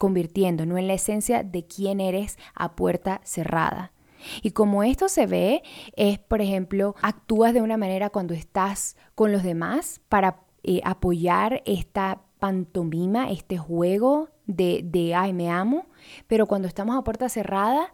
convirtiendo, 0.00 0.64
no 0.64 0.78
en 0.78 0.88
la 0.88 0.94
esencia 0.94 1.42
de 1.42 1.66
quién 1.66 2.00
eres 2.00 2.38
a 2.54 2.74
puerta 2.74 3.20
cerrada. 3.22 3.92
Y 4.40 4.52
como 4.52 4.82
esto 4.82 5.10
se 5.10 5.26
ve, 5.26 5.62
es, 5.94 6.18
por 6.18 6.40
ejemplo, 6.40 6.94
actúas 7.02 7.52
de 7.52 7.60
una 7.60 7.76
manera 7.76 8.08
cuando 8.08 8.32
estás 8.32 8.96
con 9.14 9.30
los 9.30 9.42
demás 9.42 10.00
para 10.08 10.40
eh, 10.62 10.80
apoyar 10.84 11.62
esta 11.66 12.22
pantomima, 12.38 13.30
este 13.30 13.58
juego 13.58 14.30
de, 14.46 14.80
de, 14.82 15.14
ay, 15.14 15.34
me 15.34 15.50
amo, 15.50 15.84
pero 16.26 16.46
cuando 16.46 16.66
estamos 16.66 16.96
a 16.96 17.04
puerta 17.04 17.28
cerrada, 17.28 17.92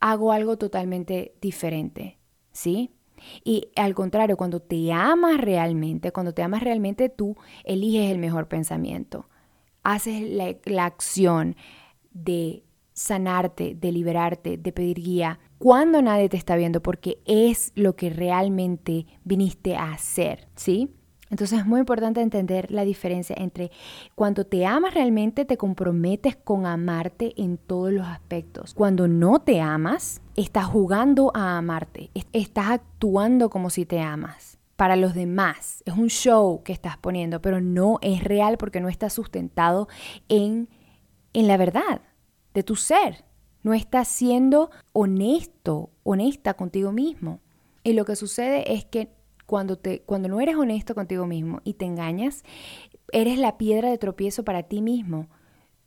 hago 0.00 0.32
algo 0.32 0.58
totalmente 0.58 1.36
diferente, 1.40 2.18
¿sí? 2.50 2.90
Y 3.44 3.68
al 3.76 3.94
contrario, 3.94 4.36
cuando 4.36 4.58
te 4.58 4.92
amas 4.92 5.40
realmente, 5.40 6.10
cuando 6.10 6.34
te 6.34 6.42
amas 6.42 6.64
realmente, 6.64 7.08
tú 7.08 7.36
eliges 7.62 8.10
el 8.10 8.18
mejor 8.18 8.48
pensamiento. 8.48 9.28
Haces 9.88 10.20
la, 10.22 10.54
la 10.64 10.84
acción 10.84 11.56
de 12.12 12.64
sanarte, 12.92 13.74
de 13.74 13.92
liberarte, 13.92 14.58
de 14.58 14.72
pedir 14.72 15.00
guía, 15.00 15.38
cuando 15.58 16.02
nadie 16.02 16.28
te 16.28 16.36
está 16.36 16.56
viendo, 16.56 16.82
porque 16.82 17.20
es 17.24 17.72
lo 17.74 17.96
que 17.96 18.10
realmente 18.10 19.06
viniste 19.24 19.76
a 19.76 19.92
hacer, 19.92 20.48
¿sí? 20.56 20.90
Entonces 21.30 21.60
es 21.60 21.66
muy 21.66 21.80
importante 21.80 22.20
entender 22.20 22.70
la 22.70 22.84
diferencia 22.84 23.36
entre 23.38 23.70
cuando 24.14 24.44
te 24.44 24.64
amas 24.66 24.94
realmente 24.94 25.44
te 25.44 25.56
comprometes 25.56 26.36
con 26.36 26.66
amarte 26.66 27.34
en 27.36 27.58
todos 27.58 27.92
los 27.92 28.06
aspectos. 28.06 28.74
Cuando 28.74 29.08
no 29.08 29.40
te 29.40 29.60
amas, 29.60 30.22
estás 30.36 30.66
jugando 30.66 31.30
a 31.34 31.58
amarte, 31.58 32.10
estás 32.32 32.70
actuando 32.70 33.50
como 33.50 33.70
si 33.70 33.84
te 33.84 34.00
amas. 34.00 34.57
Para 34.78 34.94
los 34.94 35.12
demás, 35.12 35.82
es 35.86 35.94
un 35.94 36.06
show 36.06 36.62
que 36.62 36.72
estás 36.72 36.96
poniendo, 36.96 37.42
pero 37.42 37.60
no 37.60 37.98
es 38.00 38.22
real 38.22 38.58
porque 38.58 38.80
no 38.80 38.88
está 38.88 39.10
sustentado 39.10 39.88
en, 40.28 40.68
en 41.32 41.48
la 41.48 41.56
verdad 41.56 42.00
de 42.54 42.62
tu 42.62 42.76
ser. 42.76 43.24
No 43.64 43.74
estás 43.74 44.06
siendo 44.06 44.70
honesto, 44.92 45.90
honesta 46.04 46.54
contigo 46.54 46.92
mismo. 46.92 47.40
Y 47.82 47.94
lo 47.94 48.04
que 48.04 48.14
sucede 48.14 48.72
es 48.72 48.84
que 48.84 49.10
cuando, 49.46 49.78
te, 49.78 50.02
cuando 50.02 50.28
no 50.28 50.40
eres 50.40 50.54
honesto 50.54 50.94
contigo 50.94 51.26
mismo 51.26 51.60
y 51.64 51.74
te 51.74 51.84
engañas, 51.84 52.44
eres 53.10 53.36
la 53.36 53.58
piedra 53.58 53.90
de 53.90 53.98
tropiezo 53.98 54.44
para 54.44 54.62
ti 54.62 54.80
mismo. 54.80 55.28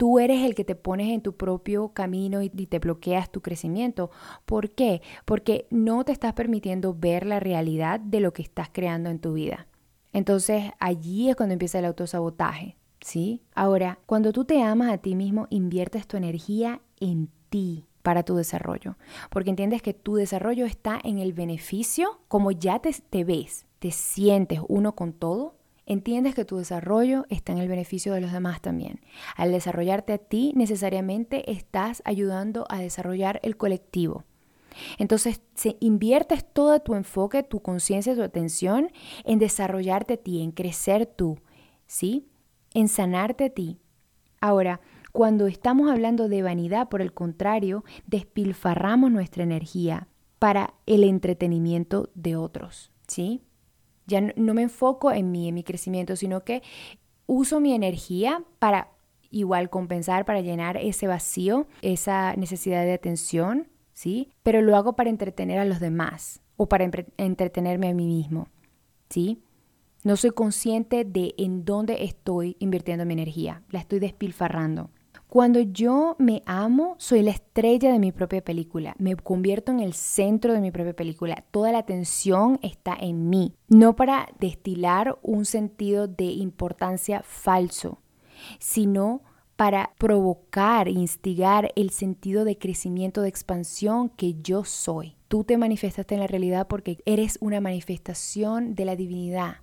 Tú 0.01 0.17
eres 0.17 0.43
el 0.43 0.55
que 0.55 0.65
te 0.65 0.73
pones 0.73 1.09
en 1.09 1.21
tu 1.21 1.37
propio 1.37 1.89
camino 1.89 2.41
y, 2.41 2.49
te 2.49 2.79
bloqueas 2.79 3.31
tu 3.31 3.41
crecimiento. 3.41 4.09
¿Por 4.47 4.71
qué? 4.71 5.03
Porque 5.25 5.67
no 5.69 6.03
te 6.03 6.11
estás 6.11 6.33
permitiendo 6.33 6.95
ver 6.95 7.27
la 7.27 7.39
realidad 7.39 7.99
de 7.99 8.19
lo 8.19 8.33
que 8.33 8.41
estás 8.41 8.69
creando 8.71 9.11
en 9.11 9.19
tu 9.19 9.33
vida. 9.33 9.67
Entonces 10.11 10.71
allí 10.79 11.29
es 11.29 11.35
cuando 11.35 11.53
empieza 11.53 11.77
el 11.77 11.85
autosabotaje, 11.85 12.77
¿sí? 12.99 13.43
Ahora, 13.53 13.99
cuando 14.07 14.33
tú 14.33 14.43
te 14.43 14.63
amas 14.63 14.91
a 14.91 14.97
ti 14.97 15.13
mismo, 15.13 15.45
inviertes 15.51 16.07
tu 16.07 16.17
energía 16.17 16.81
en 16.99 17.29
ti 17.49 17.85
para 18.01 18.23
tu 18.23 18.35
desarrollo, 18.35 18.97
porque 19.29 19.51
entiendes 19.51 19.83
que 19.83 19.93
tu 19.93 20.15
desarrollo 20.15 20.65
está 20.65 20.99
en 21.03 21.19
el 21.19 21.33
beneficio, 21.33 22.21
como 22.27 22.49
ya 22.49 22.79
te, 22.79 22.91
te 22.91 23.23
ves, 23.23 23.67
te 23.77 23.91
sientes 23.91 24.61
uno 24.67 24.95
con 24.95 25.13
todo, 25.13 25.60
entiendes 25.91 26.35
que 26.35 26.45
tu 26.45 26.57
desarrollo 26.57 27.25
está 27.29 27.51
en 27.51 27.59
el 27.59 27.67
beneficio 27.67 28.13
de 28.13 28.21
los 28.21 28.31
demás 28.31 28.61
también. 28.61 29.01
Al 29.35 29.51
desarrollarte 29.51 30.13
a 30.13 30.17
ti, 30.17 30.53
necesariamente 30.55 31.51
estás 31.51 32.01
ayudando 32.05 32.65
a 32.69 32.79
desarrollar 32.79 33.39
el 33.43 33.57
colectivo. 33.57 34.23
Entonces, 34.97 35.41
inviertes 35.81 36.45
todo 36.45 36.79
tu 36.79 36.95
enfoque, 36.95 37.43
tu 37.43 37.61
conciencia, 37.61 38.15
tu 38.15 38.23
atención 38.23 38.89
en 39.25 39.39
desarrollarte 39.39 40.13
a 40.13 40.17
ti, 40.17 40.41
en 40.41 40.51
crecer 40.51 41.05
tú, 41.05 41.39
¿sí? 41.87 42.29
En 42.73 42.87
sanarte 42.87 43.45
a 43.45 43.49
ti. 43.49 43.79
Ahora, 44.39 44.79
cuando 45.11 45.47
estamos 45.47 45.91
hablando 45.91 46.29
de 46.29 46.41
vanidad, 46.41 46.87
por 46.87 47.01
el 47.01 47.13
contrario, 47.13 47.83
despilfarramos 48.07 49.11
nuestra 49.11 49.43
energía 49.43 50.07
para 50.39 50.73
el 50.85 51.03
entretenimiento 51.03 52.09
de 52.15 52.37
otros, 52.37 52.91
¿sí? 53.07 53.43
Ya 54.11 54.21
no, 54.21 54.53
me 54.53 54.61
enfoco 54.61 55.11
en 55.11 55.31
mí, 55.31 55.47
en 55.47 55.55
mi 55.55 55.63
crecimiento, 55.63 56.15
sino 56.15 56.43
que 56.43 56.61
uso 57.25 57.59
mi 57.59 57.73
energía 57.73 58.43
para 58.59 58.89
igual 59.29 59.69
compensar, 59.69 60.25
para 60.25 60.41
llenar 60.41 60.75
ese 60.77 61.07
vacío, 61.07 61.65
esa 61.81 62.35
necesidad 62.35 62.83
de 62.83 62.93
atención, 62.93 63.69
¿sí? 63.93 64.29
Pero 64.43 64.61
lo 64.61 64.75
hago 64.75 64.93
para 64.97 65.09
entretener 65.09 65.57
a 65.59 65.65
los 65.65 65.79
demás 65.79 66.41
o 66.57 66.67
para 66.67 66.89
entretenerme 67.17 67.87
a 67.87 67.93
mí 67.93 68.05
mismo, 68.05 68.49
¿sí? 69.09 69.41
No 70.03 70.17
soy 70.17 70.31
consciente 70.31 71.05
de 71.05 71.33
en 71.37 71.63
dónde 71.63 72.03
estoy 72.03 72.57
invirtiendo 72.59 73.05
mi 73.05 73.13
energía, 73.13 73.63
la 73.69 73.79
estoy 73.79 73.99
despilfarrando. 73.99 74.89
Cuando 75.31 75.61
yo 75.61 76.17
me 76.19 76.43
amo, 76.45 76.95
soy 76.97 77.21
la 77.21 77.31
estrella 77.31 77.93
de 77.93 77.99
mi 77.99 78.11
propia 78.11 78.43
película. 78.43 78.97
Me 78.99 79.15
convierto 79.15 79.71
en 79.71 79.79
el 79.79 79.93
centro 79.93 80.51
de 80.51 80.59
mi 80.59 80.71
propia 80.71 80.93
película. 80.93 81.45
Toda 81.51 81.71
la 81.71 81.77
atención 81.77 82.59
está 82.61 82.97
en 82.99 83.29
mí. 83.29 83.55
No 83.69 83.95
para 83.95 84.27
destilar 84.41 85.17
un 85.21 85.45
sentido 85.45 86.09
de 86.09 86.25
importancia 86.25 87.21
falso, 87.23 88.01
sino 88.59 89.21
para 89.55 89.93
provocar, 89.97 90.89
instigar 90.89 91.71
el 91.77 91.91
sentido 91.91 92.43
de 92.43 92.57
crecimiento, 92.57 93.21
de 93.21 93.29
expansión 93.29 94.09
que 94.09 94.33
yo 94.33 94.65
soy. 94.65 95.15
Tú 95.29 95.45
te 95.45 95.55
manifestaste 95.55 96.13
en 96.13 96.19
la 96.19 96.27
realidad 96.27 96.67
porque 96.67 96.97
eres 97.05 97.37
una 97.39 97.61
manifestación 97.61 98.75
de 98.75 98.83
la 98.83 98.97
divinidad. 98.97 99.59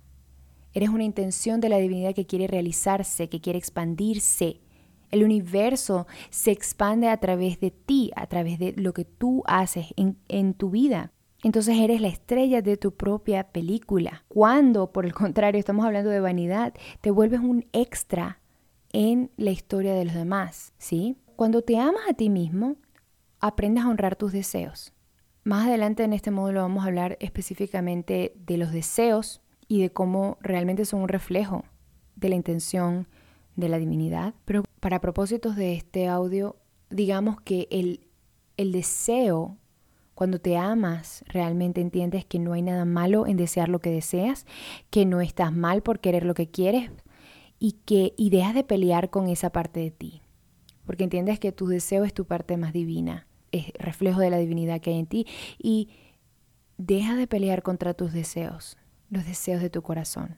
Eres 0.73 0.89
una 0.89 1.03
intención 1.03 1.61
de 1.61 1.69
la 1.69 1.77
divinidad 1.77 2.15
que 2.15 2.25
quiere 2.25 2.47
realizarse, 2.47 3.29
que 3.29 3.39
quiere 3.39 3.59
expandirse 3.59 4.61
el 5.11 5.23
universo 5.23 6.07
se 6.29 6.51
expande 6.51 7.07
a 7.07 7.17
través 7.17 7.59
de 7.59 7.71
ti, 7.71 8.11
a 8.15 8.27
través 8.27 8.59
de 8.59 8.73
lo 8.73 8.93
que 8.93 9.05
tú 9.05 9.43
haces 9.45 9.87
en, 9.95 10.53
tu 10.53 10.69
vida. 10.69 11.11
Entonces 11.43 11.77
eres 11.77 12.01
la 12.01 12.09
estrella 12.09 12.61
de 12.61 12.77
tu 12.77 12.95
propia 12.95 13.51
película. 13.51 14.25
Cuando, 14.27 14.91
por 14.91 15.05
el 15.05 15.13
contrario, 15.25 15.59
estamos 15.59 15.85
hablando 15.85 16.09
de 16.09 16.19
vanidad, 16.19 16.73
te 17.01 17.11
vuelves 17.11 17.39
un 17.39 17.65
extra 17.71 18.39
en 18.91 19.31
la 19.37 19.51
historia 19.51 19.93
de 19.93 20.05
los 20.05 20.15
demás, 20.15 20.73
¿sí? 20.77 21.17
Cuando 21.35 21.61
te 21.61 21.77
amas 21.77 22.03
a 22.09 22.13
ti 22.13 22.29
mismo, 22.29 22.75
aprendes 23.39 23.83
a 23.83 23.89
honrar 23.89 24.15
tus 24.15 24.31
deseos. 24.31 24.93
Más 25.43 25.67
adelante 25.67 26.03
en 26.03 26.13
este 26.13 26.31
módulo 26.31 26.61
vamos 26.61 26.83
a 26.83 26.87
hablar 26.87 27.17
específicamente 27.21 28.33
de 28.35 28.57
los 28.57 28.71
deseos 28.71 29.41
y 29.67 29.81
de 29.81 29.91
cómo 29.91 30.37
realmente 30.41 30.83
son 30.85 31.01
un 31.03 31.07
reflejo 31.07 31.63
de 32.15 32.29
la 32.29 32.35
intención 32.35 33.07
de 33.59 33.69
la 33.69 33.79
divinidad. 33.79 34.33
Pero 34.45 34.63
para 34.79 35.01
propósitos 35.01 35.55
de 35.55 35.73
este 35.73 36.07
audio, 36.07 36.55
digamos 36.89 37.41
que 37.41 37.67
el, 37.71 38.01
el 38.57 38.71
deseo, 38.71 39.57
cuando 40.15 40.39
te 40.39 40.57
amas, 40.57 41.23
realmente 41.27 41.81
entiendes 41.81 42.25
que 42.25 42.39
no 42.39 42.53
hay 42.53 42.61
nada 42.61 42.85
malo 42.85 43.27
en 43.27 43.37
desear 43.37 43.69
lo 43.69 43.79
que 43.79 43.91
deseas, 43.91 44.45
que 44.89 45.05
no 45.05 45.21
estás 45.21 45.53
mal 45.53 45.81
por 45.81 45.99
querer 45.99 46.25
lo 46.25 46.33
que 46.33 46.49
quieres 46.49 46.91
y 47.59 47.73
que 47.85 48.13
y 48.17 48.29
dejas 48.29 48.55
de 48.55 48.63
pelear 48.63 49.09
con 49.09 49.27
esa 49.27 49.51
parte 49.51 49.79
de 49.79 49.91
ti. 49.91 50.21
Porque 50.85 51.03
entiendes 51.03 51.39
que 51.39 51.51
tu 51.51 51.67
deseo 51.67 52.03
es 52.03 52.13
tu 52.13 52.25
parte 52.25 52.57
más 52.57 52.73
divina, 52.73 53.27
es 53.51 53.71
reflejo 53.73 54.19
de 54.19 54.29
la 54.29 54.37
divinidad 54.37 54.81
que 54.81 54.91
hay 54.91 54.99
en 54.99 55.05
ti 55.05 55.27
y 55.57 55.89
deja 56.77 57.15
de 57.15 57.27
pelear 57.27 57.61
contra 57.61 57.93
tus 57.93 58.13
deseos, 58.13 58.77
los 59.09 59.25
deseos 59.25 59.61
de 59.61 59.69
tu 59.69 59.81
corazón. 59.81 60.37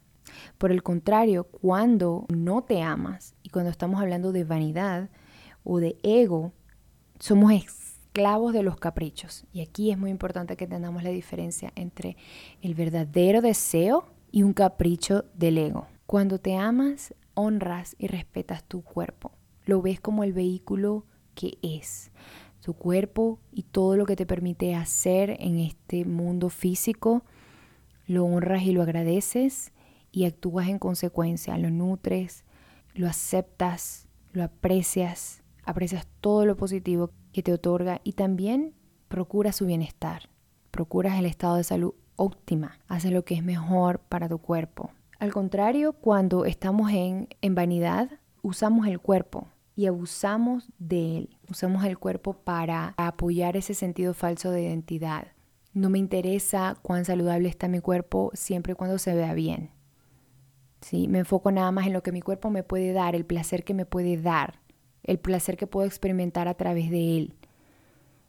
Por 0.57 0.71
el 0.71 0.83
contrario, 0.83 1.45
cuando 1.45 2.25
no 2.29 2.63
te 2.63 2.81
amas 2.81 3.35
y 3.43 3.49
cuando 3.49 3.71
estamos 3.71 4.01
hablando 4.01 4.31
de 4.31 4.43
vanidad 4.43 5.09
o 5.63 5.79
de 5.79 5.97
ego, 6.03 6.53
somos 7.19 7.51
esclavos 7.51 8.53
de 8.53 8.63
los 8.63 8.77
caprichos. 8.77 9.45
Y 9.53 9.61
aquí 9.61 9.91
es 9.91 9.97
muy 9.97 10.09
importante 10.09 10.57
que 10.57 10.65
entendamos 10.65 11.03
la 11.03 11.11
diferencia 11.11 11.71
entre 11.75 12.17
el 12.61 12.75
verdadero 12.75 13.41
deseo 13.41 14.05
y 14.31 14.43
un 14.43 14.53
capricho 14.53 15.25
del 15.33 15.57
ego. 15.57 15.87
Cuando 16.05 16.39
te 16.39 16.55
amas, 16.55 17.13
honras 17.33 17.95
y 17.97 18.07
respetas 18.07 18.63
tu 18.63 18.81
cuerpo. 18.81 19.31
Lo 19.65 19.81
ves 19.81 19.99
como 19.99 20.23
el 20.23 20.33
vehículo 20.33 21.05
que 21.35 21.57
es. 21.61 22.11
Tu 22.61 22.73
cuerpo 22.73 23.39
y 23.51 23.63
todo 23.63 23.95
lo 23.95 24.05
que 24.05 24.15
te 24.15 24.25
permite 24.25 24.75
hacer 24.75 25.37
en 25.39 25.59
este 25.59 26.05
mundo 26.05 26.49
físico, 26.49 27.23
lo 28.07 28.25
honras 28.25 28.63
y 28.63 28.71
lo 28.71 28.81
agradeces 28.81 29.71
y 30.11 30.25
actúas 30.25 30.67
en 30.67 30.79
consecuencia, 30.79 31.57
lo 31.57 31.69
nutres, 31.69 32.43
lo 32.93 33.07
aceptas, 33.07 34.07
lo 34.33 34.43
aprecias, 34.43 35.43
aprecias 35.63 36.07
todo 36.19 36.45
lo 36.45 36.57
positivo 36.57 37.11
que 37.31 37.43
te 37.43 37.53
otorga 37.53 38.01
y 38.03 38.13
también 38.13 38.73
procuras 39.07 39.55
su 39.55 39.65
bienestar, 39.65 40.29
procuras 40.71 41.17
el 41.17 41.25
estado 41.25 41.55
de 41.55 41.63
salud 41.63 41.93
óptima, 42.15 42.79
haces 42.87 43.11
lo 43.11 43.23
que 43.23 43.35
es 43.35 43.43
mejor 43.43 43.99
para 43.99 44.29
tu 44.29 44.39
cuerpo. 44.39 44.91
Al 45.19 45.31
contrario, 45.31 45.93
cuando 45.93 46.45
estamos 46.45 46.91
en, 46.91 47.27
en 47.41 47.55
vanidad, 47.55 48.09
usamos 48.41 48.87
el 48.87 48.99
cuerpo 48.99 49.47
y 49.75 49.85
abusamos 49.85 50.71
de 50.79 51.17
él. 51.17 51.37
Usamos 51.49 51.83
el 51.85 51.97
cuerpo 51.97 52.33
para 52.33 52.93
apoyar 52.97 53.55
ese 53.55 53.73
sentido 53.73 54.13
falso 54.13 54.51
de 54.51 54.63
identidad. 54.63 55.27
No 55.73 55.89
me 55.89 55.99
interesa 55.99 56.75
cuán 56.81 57.05
saludable 57.05 57.47
está 57.49 57.67
mi 57.67 57.79
cuerpo 57.79 58.31
siempre 58.33 58.73
y 58.73 58.75
cuando 58.75 58.97
se 58.97 59.15
vea 59.15 59.33
bien. 59.33 59.71
¿Sí? 60.81 61.07
Me 61.07 61.19
enfoco 61.19 61.51
nada 61.51 61.71
más 61.71 61.87
en 61.87 61.93
lo 61.93 62.03
que 62.03 62.11
mi 62.11 62.21
cuerpo 62.21 62.49
me 62.49 62.63
puede 62.63 62.93
dar, 62.93 63.15
el 63.15 63.25
placer 63.25 63.63
que 63.63 63.73
me 63.73 63.85
puede 63.85 64.17
dar, 64.17 64.59
el 65.03 65.17
placer 65.19 65.57
que 65.57 65.67
puedo 65.67 65.87
experimentar 65.87 66.47
a 66.47 66.55
través 66.55 66.89
de 66.91 67.17
él. 67.17 67.33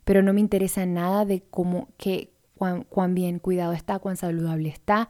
Pero 0.05 0.23
no 0.23 0.33
me 0.33 0.41
interesa 0.41 0.87
nada 0.87 1.25
de 1.25 1.43
cómo, 1.43 1.89
qué, 1.97 2.33
cuán, 2.57 2.85
cuán 2.85 3.15
bien 3.15 3.39
cuidado 3.39 3.73
está, 3.73 3.99
cuán 3.99 4.17
saludable 4.17 4.69
está, 4.69 5.09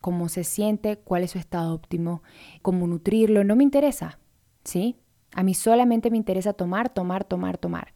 cómo 0.00 0.28
se 0.28 0.44
siente, 0.44 0.96
cuál 0.96 1.24
es 1.24 1.32
su 1.32 1.38
estado 1.38 1.74
óptimo, 1.74 2.22
cómo 2.62 2.86
nutrirlo, 2.86 3.44
no 3.44 3.56
me 3.56 3.64
interesa, 3.64 4.18
¿sí? 4.64 4.96
A 5.34 5.42
mí 5.42 5.54
solamente 5.54 6.10
me 6.10 6.16
interesa 6.16 6.52
tomar, 6.54 6.88
tomar, 6.92 7.24
tomar, 7.24 7.58
tomar. 7.58 7.92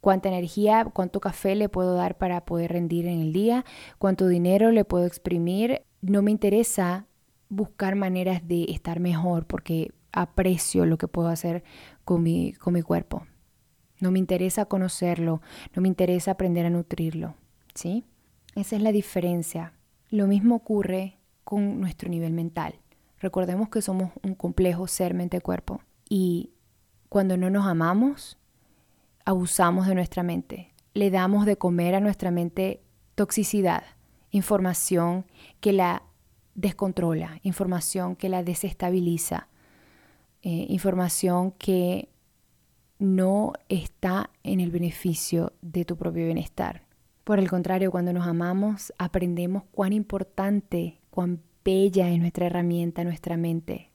cuánta 0.00 0.28
energía, 0.28 0.84
cuánto 0.92 1.18
café 1.20 1.56
le 1.56 1.68
puedo 1.68 1.94
dar 1.94 2.16
para 2.16 2.44
poder 2.44 2.72
rendir 2.72 3.06
en 3.06 3.20
el 3.20 3.32
día, 3.32 3.64
cuánto 3.98 4.28
dinero 4.28 4.70
le 4.70 4.84
puedo 4.84 5.04
exprimir. 5.04 5.82
No 6.00 6.22
me 6.22 6.30
interesa 6.30 7.06
buscar 7.48 7.94
maneras 7.94 8.46
de 8.46 8.64
estar 8.68 9.00
mejor 9.00 9.46
porque 9.46 9.92
aprecio 10.12 10.86
lo 10.86 10.98
que 10.98 11.08
puedo 11.08 11.28
hacer 11.28 11.62
con 12.04 12.22
mi, 12.22 12.52
con 12.54 12.74
mi 12.74 12.82
cuerpo. 12.82 13.26
No 14.00 14.10
me 14.10 14.18
interesa 14.18 14.66
conocerlo, 14.66 15.40
no 15.74 15.82
me 15.82 15.88
interesa 15.88 16.32
aprender 16.32 16.66
a 16.66 16.70
nutrirlo, 16.70 17.34
¿sí? 17.74 18.04
Esa 18.54 18.76
es 18.76 18.82
la 18.82 18.92
diferencia. 18.92 19.72
Lo 20.10 20.26
mismo 20.26 20.56
ocurre 20.56 21.18
con 21.44 21.80
nuestro 21.80 22.08
nivel 22.08 22.32
mental. 22.32 22.74
Recordemos 23.18 23.68
que 23.68 23.82
somos 23.82 24.12
un 24.22 24.34
complejo 24.34 24.86
ser 24.86 25.14
mente-cuerpo 25.14 25.80
y 26.08 26.50
cuando 27.08 27.36
no 27.36 27.50
nos 27.50 27.66
amamos, 27.66 28.38
abusamos 29.24 29.86
de 29.86 29.94
nuestra 29.94 30.22
mente. 30.22 30.72
Le 30.94 31.10
damos 31.10 31.46
de 31.46 31.56
comer 31.56 31.94
a 31.94 32.00
nuestra 32.00 32.30
mente 32.30 32.82
toxicidad, 33.14 33.84
información 34.30 35.26
que 35.60 35.72
la 35.72 36.02
descontrola, 36.56 37.38
información 37.42 38.16
que 38.16 38.28
la 38.28 38.42
desestabiliza, 38.42 39.48
eh, 40.42 40.66
información 40.68 41.52
que 41.52 42.08
no 42.98 43.52
está 43.68 44.30
en 44.42 44.60
el 44.60 44.70
beneficio 44.70 45.52
de 45.60 45.84
tu 45.84 45.96
propio 45.96 46.24
bienestar. 46.24 46.86
Por 47.24 47.38
el 47.38 47.50
contrario, 47.50 47.90
cuando 47.90 48.12
nos 48.12 48.26
amamos, 48.26 48.92
aprendemos 48.98 49.64
cuán 49.70 49.92
importante, 49.92 51.00
cuán 51.10 51.42
bella 51.64 52.08
es 52.10 52.18
nuestra 52.18 52.46
herramienta, 52.46 53.04
nuestra 53.04 53.36
mente, 53.36 53.90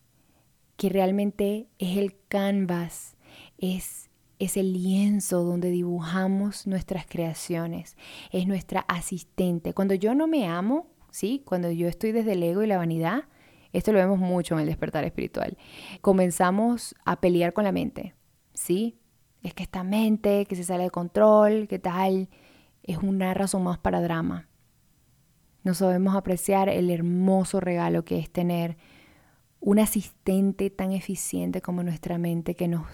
que 0.78 0.90
realmente 0.90 1.68
es 1.80 1.98
el 1.98 2.16
canvas, 2.28 3.16
es, 3.58 4.10
es 4.38 4.56
el 4.58 4.74
lienzo 4.74 5.44
donde 5.44 5.72
dibujamos 5.72 6.68
nuestras 6.68 7.06
creaciones, 7.08 7.98
es 8.32 8.46
nuestra 8.46 8.82
asistente. 8.82 9.74
Cuando 9.74 9.96
yo 9.96 10.14
no 10.14 10.28
me 10.28 10.48
amo, 10.48 10.88
¿sí? 11.12 11.44
Cuando 11.46 11.70
yo 11.70 11.88
estoy 11.88 12.12
desde 12.12 12.34
el 12.34 12.42
ego 12.42 12.64
y 12.64 12.68
la 12.68 12.78
vanidad, 12.78 13.26
esto 13.74 13.92
lo 13.92 14.00
vemos 14.00 14.18
mucho 14.18 14.56
en 14.56 14.62
el 14.62 14.68
despertar 14.68 15.04
espiritual, 15.04 15.58
comenzamos 16.02 16.96
a 17.06 17.22
pelear 17.22 17.54
con 17.54 17.64
la 17.66 17.72
mente, 17.72 18.16
¿sí? 18.54 18.98
Es 19.44 19.54
que 19.54 19.64
esta 19.64 19.84
mente 19.84 20.46
que 20.46 20.56
se 20.56 20.64
sale 20.64 20.86
de 20.86 20.92
control, 20.92 21.68
¿qué 21.68 21.80
tal? 21.80 22.30
Es 22.84 22.98
una 22.98 23.34
razón 23.34 23.64
más 23.64 23.78
para 23.78 24.02
drama. 24.02 24.48
No 25.64 25.74
sabemos 25.74 26.16
apreciar 26.16 26.70
el 26.70 26.90
hermoso 26.90 27.60
regalo 27.60 28.04
que 28.04 28.18
es 28.18 28.32
tener 28.32 28.78
un 29.60 29.78
asistente 29.78 30.72
tan 30.72 30.92
eficiente 30.92 31.62
como 31.62 31.84
nuestra 31.84 32.18
mente 32.18 32.56
que 32.56 32.68
nos 32.68 32.88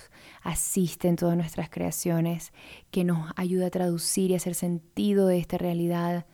asiste 0.44 1.08
en 1.08 1.16
todas 1.16 1.38
nuestras 1.38 1.70
creaciones, 1.70 2.52
que 2.92 3.06
nos 3.06 3.32
ayuda 3.38 3.68
a 3.68 3.72
traducir 3.72 4.32
y 4.32 4.36
hacer 4.36 4.54
sentido 4.54 5.28
de 5.28 5.38
esta 5.38 5.58
realidad. 5.58 6.26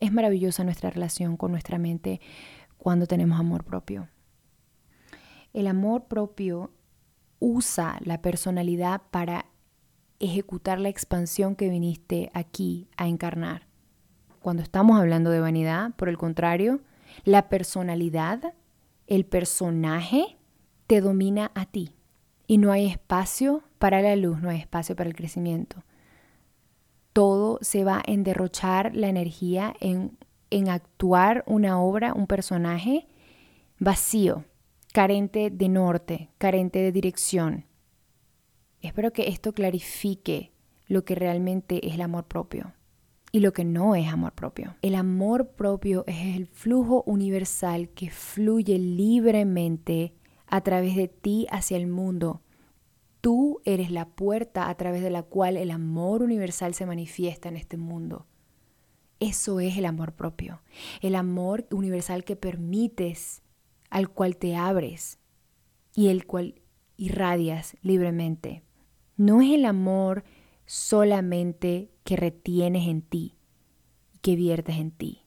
Es 0.00 0.12
maravillosa 0.12 0.64
nuestra 0.64 0.90
relación 0.90 1.36
con 1.36 1.52
nuestra 1.52 1.78
mente 1.78 2.20
cuando 2.78 3.06
tenemos 3.06 3.38
amor 3.38 3.64
propio. 3.64 4.08
El 5.52 5.66
amor 5.66 6.06
propio 6.06 6.72
usa 7.38 7.98
la 8.00 8.22
personalidad 8.22 9.02
para 9.10 9.46
ejecutar 10.18 10.78
la 10.78 10.88
expansión 10.88 11.54
que 11.54 11.68
viniste 11.68 12.30
aquí 12.34 12.88
a 12.96 13.08
encarnar. 13.08 13.66
Cuando 14.40 14.62
estamos 14.62 14.98
hablando 14.98 15.30
de 15.30 15.40
vanidad, 15.40 15.92
por 15.96 16.08
el 16.08 16.16
contrario, 16.16 16.80
la 17.24 17.48
personalidad, 17.48 18.54
el 19.06 19.26
personaje, 19.26 20.38
te 20.86 21.00
domina 21.00 21.50
a 21.54 21.66
ti. 21.66 21.94
Y 22.46 22.58
no 22.58 22.72
hay 22.72 22.86
espacio 22.86 23.62
para 23.78 24.00
la 24.00 24.16
luz, 24.16 24.40
no 24.40 24.48
hay 24.50 24.58
espacio 24.58 24.96
para 24.96 25.08
el 25.08 25.16
crecimiento. 25.16 25.84
Todo 27.12 27.58
se 27.60 27.84
va 27.84 28.02
en 28.06 28.24
derrochar 28.24 28.94
la 28.94 29.08
energía 29.08 29.74
en, 29.80 30.18
en 30.50 30.68
actuar 30.68 31.44
una 31.46 31.80
obra, 31.80 32.14
un 32.14 32.26
personaje 32.26 33.06
vacío, 33.78 34.44
carente 34.92 35.50
de 35.50 35.68
norte, 35.68 36.30
carente 36.38 36.80
de 36.80 36.92
dirección. 36.92 37.64
Espero 38.80 39.12
que 39.12 39.28
esto 39.28 39.52
clarifique 39.52 40.52
lo 40.86 41.04
que 41.04 41.14
realmente 41.14 41.86
es 41.86 41.94
el 41.94 42.00
amor 42.00 42.24
propio 42.24 42.72
y 43.32 43.40
lo 43.40 43.52
que 43.52 43.64
no 43.64 43.94
es 43.94 44.08
amor 44.08 44.32
propio. 44.32 44.76
El 44.82 44.94
amor 44.94 45.50
propio 45.50 46.04
es 46.06 46.36
el 46.36 46.46
flujo 46.46 47.02
universal 47.06 47.90
que 47.90 48.10
fluye 48.10 48.78
libremente 48.78 50.14
a 50.46 50.60
través 50.62 50.96
de 50.96 51.08
ti 51.08 51.46
hacia 51.50 51.76
el 51.76 51.86
mundo. 51.86 52.42
Tú 53.20 53.60
eres 53.64 53.90
la 53.90 54.08
puerta 54.08 54.68
a 54.68 54.74
través 54.76 55.02
de 55.02 55.10
la 55.10 55.22
cual 55.22 55.56
el 55.56 55.70
amor 55.70 56.22
universal 56.22 56.74
se 56.74 56.86
manifiesta 56.86 57.48
en 57.48 57.56
este 57.56 57.76
mundo. 57.76 58.26
Eso 59.18 59.60
es 59.60 59.76
el 59.76 59.84
amor 59.84 60.12
propio, 60.12 60.62
el 61.02 61.14
amor 61.14 61.66
universal 61.70 62.24
que 62.24 62.36
permites, 62.36 63.42
al 63.90 64.08
cual 64.08 64.36
te 64.38 64.56
abres 64.56 65.18
y 65.94 66.08
el 66.08 66.26
cual 66.26 66.62
irradias 66.96 67.76
libremente. 67.82 68.62
No 69.16 69.42
es 69.42 69.50
el 69.50 69.66
amor 69.66 70.24
solamente 70.64 71.90
que 72.04 72.16
retienes 72.16 72.88
en 72.88 73.02
ti, 73.02 73.36
que 74.22 74.36
viertes 74.36 74.76
en 74.76 74.92
ti, 74.92 75.26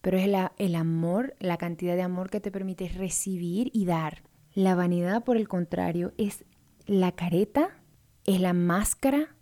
pero 0.00 0.16
es 0.16 0.28
el 0.58 0.74
amor, 0.74 1.34
la 1.40 1.58
cantidad 1.58 1.96
de 1.96 2.02
amor 2.02 2.30
que 2.30 2.40
te 2.40 2.50
permite 2.50 2.88
recibir 2.88 3.70
y 3.74 3.84
dar. 3.84 4.22
La 4.54 4.74
vanidad, 4.74 5.24
por 5.24 5.36
el 5.36 5.48
contrario, 5.48 6.12
es 6.16 6.44
la 6.86 7.12
careta, 7.12 7.70
es 8.24 8.40
la 8.40 8.52
máscara, 8.52 9.34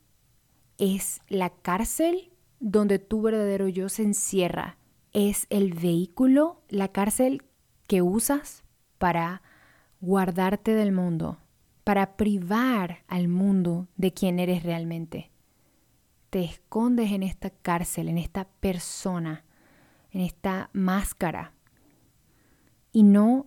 es 0.78 1.20
la 1.28 1.50
cárcel 1.50 2.32
donde 2.60 2.98
tu 2.98 3.22
verdadero 3.22 3.68
yo 3.68 3.88
se 3.88 4.02
encierra. 4.02 4.78
Es 5.12 5.46
el 5.50 5.74
vehículo, 5.74 6.62
la 6.68 6.88
cárcel 6.88 7.42
que 7.86 8.02
usas 8.02 8.64
para 8.98 9.42
guardarte 10.00 10.74
del 10.74 10.92
mundo, 10.92 11.38
para 11.84 12.16
privar 12.16 13.04
al 13.08 13.28
mundo 13.28 13.88
de 13.96 14.12
quien 14.12 14.38
eres 14.38 14.62
realmente. 14.62 15.30
Te 16.30 16.44
escondes 16.44 17.12
en 17.12 17.22
esta 17.22 17.50
cárcel, 17.50 18.08
en 18.08 18.16
esta 18.16 18.48
persona, 18.48 19.44
en 20.12 20.22
esta 20.22 20.70
máscara 20.72 21.52
y 22.92 23.02
no 23.02 23.46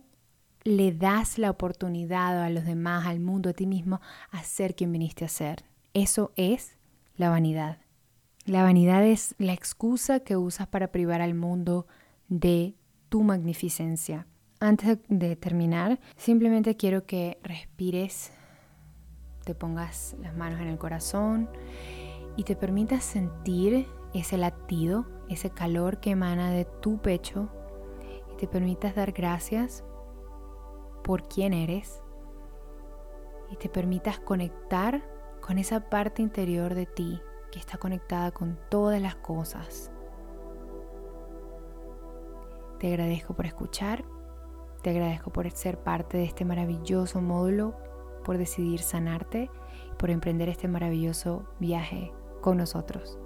le 0.66 0.92
das 0.92 1.38
la 1.38 1.50
oportunidad 1.50 2.42
a 2.42 2.50
los 2.50 2.64
demás, 2.64 3.06
al 3.06 3.20
mundo, 3.20 3.50
a 3.50 3.52
ti 3.52 3.66
mismo, 3.66 4.00
a 4.30 4.42
ser 4.42 4.74
quien 4.74 4.92
viniste 4.92 5.24
a 5.24 5.28
ser. 5.28 5.64
Eso 5.94 6.32
es 6.36 6.76
la 7.16 7.30
vanidad. 7.30 7.78
La 8.44 8.62
vanidad 8.62 9.04
es 9.04 9.34
la 9.38 9.52
excusa 9.52 10.20
que 10.20 10.36
usas 10.36 10.66
para 10.66 10.88
privar 10.88 11.22
al 11.22 11.34
mundo 11.34 11.86
de 12.28 12.74
tu 13.08 13.22
magnificencia. 13.22 14.26
Antes 14.58 14.98
de 15.08 15.36
terminar, 15.36 16.00
simplemente 16.16 16.76
quiero 16.76 17.06
que 17.06 17.38
respires, 17.42 18.32
te 19.44 19.54
pongas 19.54 20.16
las 20.20 20.36
manos 20.36 20.60
en 20.60 20.68
el 20.68 20.78
corazón 20.78 21.48
y 22.36 22.44
te 22.44 22.56
permitas 22.56 23.04
sentir 23.04 23.86
ese 24.14 24.36
latido, 24.36 25.06
ese 25.28 25.50
calor 25.50 26.00
que 26.00 26.10
emana 26.10 26.50
de 26.50 26.64
tu 26.64 26.98
pecho 26.98 27.48
y 28.32 28.36
te 28.36 28.48
permitas 28.48 28.94
dar 28.94 29.12
gracias 29.12 29.84
por 31.06 31.26
quién 31.26 31.54
eres 31.54 32.02
y 33.50 33.56
te 33.56 33.70
permitas 33.70 34.18
conectar 34.18 35.02
con 35.40 35.56
esa 35.56 35.88
parte 35.88 36.20
interior 36.20 36.74
de 36.74 36.84
ti 36.84 37.22
que 37.50 37.58
está 37.58 37.78
conectada 37.78 38.32
con 38.32 38.58
todas 38.68 39.00
las 39.00 39.16
cosas. 39.16 39.90
Te 42.78 42.88
agradezco 42.88 43.32
por 43.32 43.46
escuchar 43.46 44.04
te 44.86 44.90
agradezco 44.90 45.32
por 45.32 45.50
ser 45.50 45.78
parte 45.80 46.16
de 46.16 46.22
este 46.22 46.44
maravilloso 46.44 47.20
módulo, 47.20 47.74
por 48.24 48.38
decidir 48.38 48.78
sanarte 48.78 49.50
por 49.98 50.10
emprender 50.10 50.48
este 50.48 50.68
maravilloso 50.68 51.44
viaje 51.58 52.12
con 52.40 52.56
nosotros. 52.56 53.18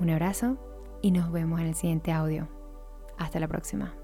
Un 0.00 0.08
abrazo 0.08 0.56
y 1.02 1.10
nos 1.10 1.30
vemos 1.30 1.60
en 1.60 1.66
el 1.66 1.74
siguiente 1.74 2.10
audio. 2.10 2.48
Hasta 3.18 3.38
la 3.38 3.48
próxima. 3.48 4.01